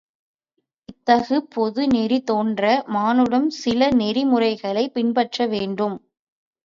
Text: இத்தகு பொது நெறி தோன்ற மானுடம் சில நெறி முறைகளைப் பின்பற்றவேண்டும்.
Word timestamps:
இத்தகு 0.89 1.37
பொது 1.47 1.87
நெறி 1.87 2.19
தோன்ற 2.23 2.63
மானுடம் 2.87 3.49
சில 3.59 3.91
நெறி 3.93 4.25
முறைகளைப் 4.25 4.93
பின்பற்றவேண்டும். 4.95 5.97